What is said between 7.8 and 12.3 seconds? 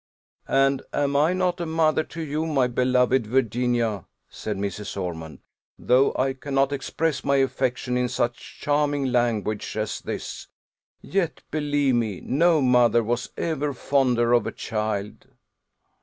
in such charming language as this, yet, believe me,